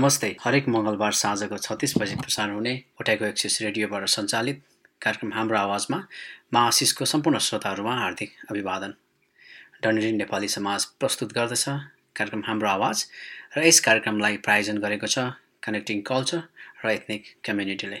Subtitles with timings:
[0.00, 4.62] नमस्ते। हरेक मङ्गलबार साँझको छत्तिस बजी प्रसारण हुने ओटाइको एक्सिस रेडियोबाट सञ्चालित
[5.02, 5.98] कार्यक्रम हाम्रो आवाजमा
[6.54, 8.94] मा आशिषको सम्पूर्ण श्रोताहरूमा हार्दिक अभिवादन।
[9.82, 11.64] डनेरी नेपाली समाज प्रस्तुत गर्दछ
[12.16, 13.04] कार्यक्रम हाम्रो आवाज
[13.56, 15.28] र यस कार्यक्रमलाई प्रायोजन गरेको छ
[15.68, 16.42] कनेक्टिङ कल्चर
[16.84, 18.00] र एथनिक कम्युनिटीले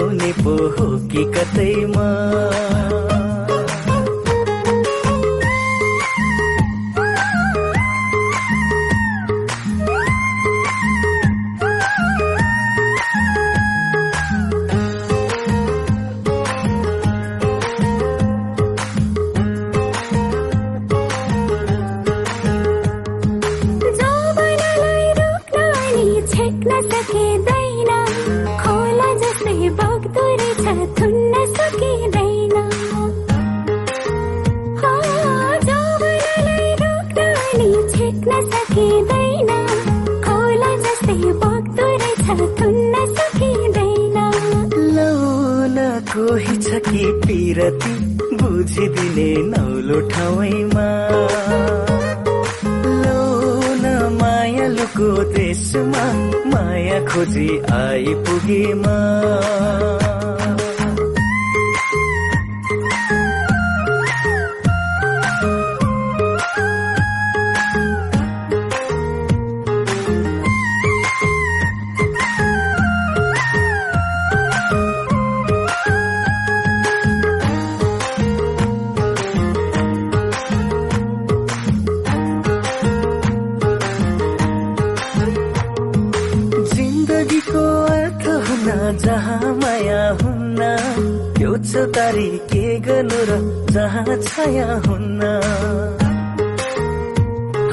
[0.00, 2.08] आउने पो हो कि कतैमा?
[49.00, 50.88] दिने नौलो ठाउँमा?
[53.02, 53.22] लो
[53.82, 56.04] न माया लुको देशमा
[56.52, 58.96] माया खोजी आइपुगेमा।
[92.00, 93.32] गरी के गर्नु र
[93.76, 95.20] जहाँ छाया हुन्न?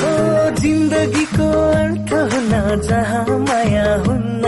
[0.00, 0.12] हो
[0.60, 1.48] जिन्दगीको
[1.80, 2.52] अर्थ हुन
[2.88, 4.44] जहाँ माया हुन्न?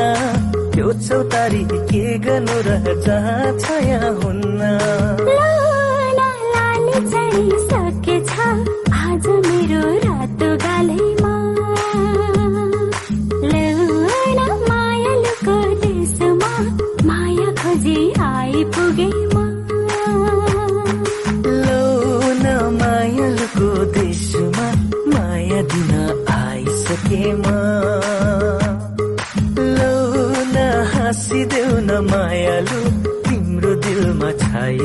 [0.73, 4.61] त्यो चौतारी के गर्नु र जहाँ छाया हुन्न?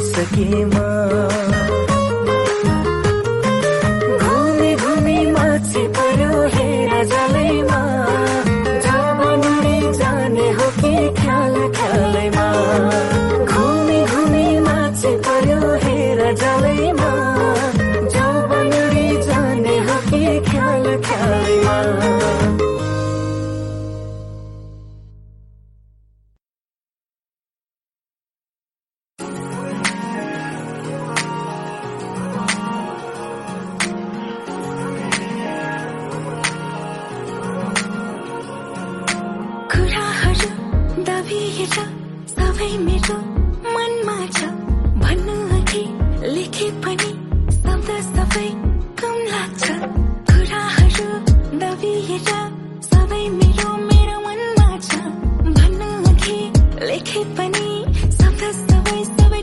[0.01, 1.40] सकेमा।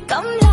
[0.09, 0.48] come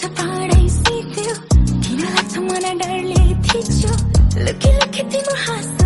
[0.00, 1.34] लाग्छ पाँडै सिक्यो
[1.84, 3.92] किन लाग्छ मलाई डरले थिच्यो
[4.44, 5.79] लुकी लुकी तिम्रो हाँस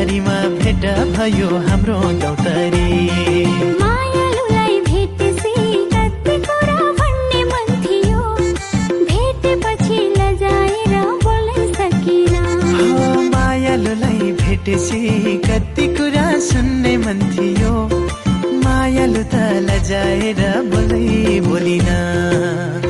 [0.00, 2.88] चौतारीमा भेट भयो हाम्रो चौतारी
[3.80, 4.76] मायालुलाई
[14.40, 17.74] भेटेसी कति कुरा सुन्ने मन थियो।
[18.64, 19.34] मायालु त
[19.68, 20.40] लजाएर
[20.72, 22.89] बोलै बोलिन।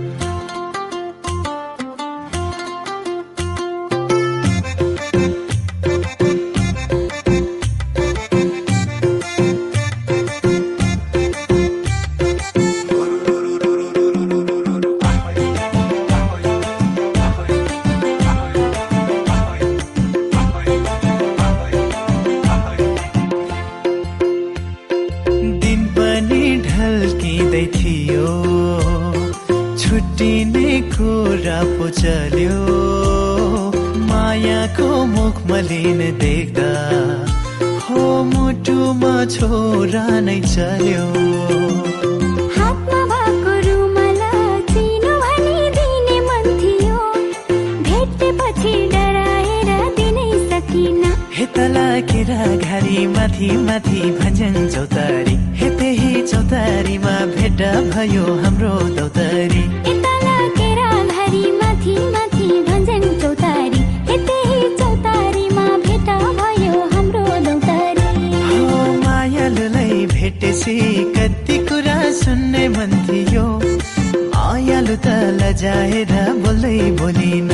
[40.25, 41.05] नै चल्यो।
[42.55, 44.21] हातमा भएको रुमल
[44.71, 46.99] चिनो भने दिने मन थियो।
[47.87, 51.03] भेटेपछि डराएर दिनै सकिन।
[51.37, 57.61] हेतला केरा घरी माथि माथि भजन चौतारी। हे त्यही चौतारीमा भेट
[57.93, 59.63] भयो हाम्रो दौतारी
[70.61, 73.45] त्यसपछि कति कुरा सुन्ने मन थियो।
[74.37, 75.07] आयालु त
[75.41, 76.13] लजाएर
[76.45, 77.49] बोलै बोलिन।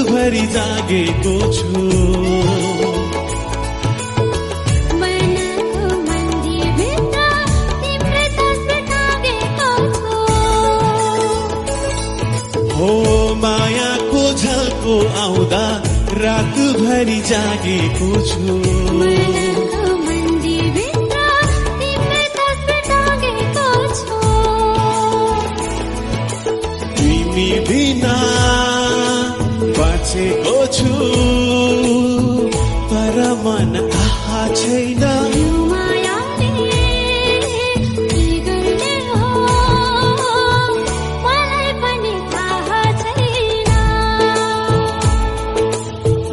[0.00, 1.68] रातभरि जागेको छु।
[12.76, 12.90] हो
[13.42, 15.64] मायाको झल्को आउँदा
[16.24, 18.69] रातभरि जागेको छु।
[30.10, 30.94] बाँचेको छु
[32.90, 35.02] तर मन आहा छैन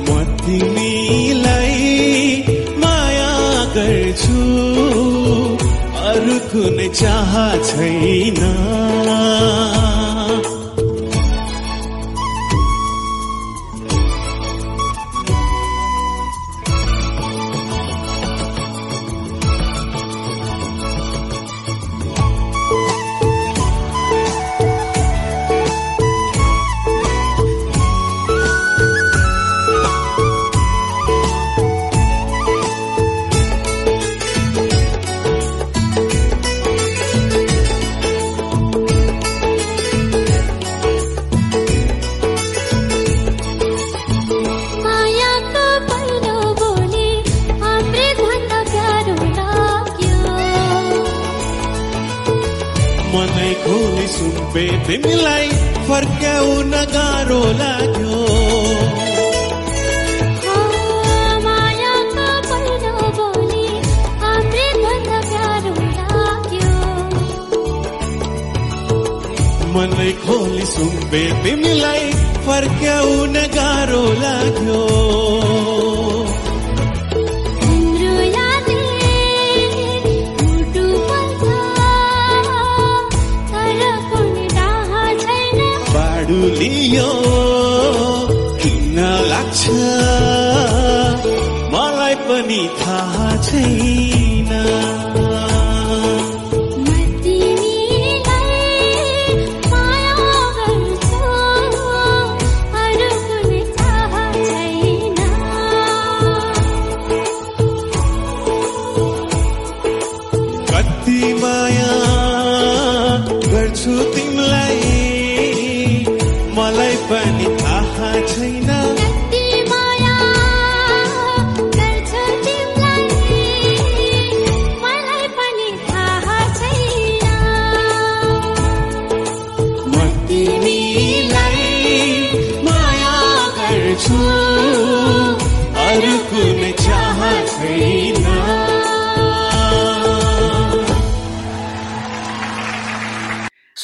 [0.08, 0.10] म
[0.42, 1.78] तिमीलाई
[2.82, 3.34] माया
[3.78, 4.42] गर्छु
[6.10, 7.34] अरू कुनै चाह
[7.70, 8.42] छैन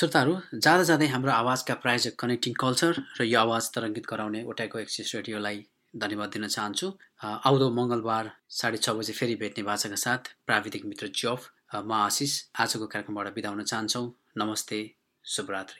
[0.03, 5.07] श्रोताहरू जाँदा जाँदै हाम्रो आवाजका प्रायोजक कनेक्टिङ कल्चर र यो आवाज तरङ्गित गराउने ओटाइको एक्सिस
[5.15, 5.57] रेडियोलाई
[6.03, 6.87] धन्यवाद दिन चाहन्छु।
[7.47, 8.25] आउँदो मङ्गलबार
[8.57, 11.39] साढे छ बजे फेरि भेट्ने भाषाका साथ प्राविधिक मित्र जफ
[11.87, 14.05] म आशिष आजको कार्यक्रमबाट बिदा हुन चाहन्छौँ।
[14.43, 14.79] नमस्ते
[15.25, 15.79] शुभरात्रि।